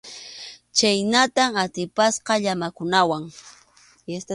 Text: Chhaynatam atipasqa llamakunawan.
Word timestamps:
Chhaynatam 0.77 1.51
atipasqa 1.63 2.33
llamakunawan. 2.43 3.23